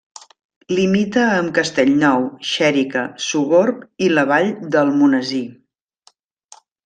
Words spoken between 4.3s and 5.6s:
Vall d'Almonesir.